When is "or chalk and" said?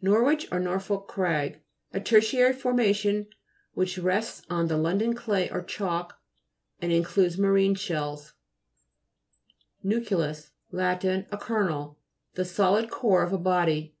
5.50-6.90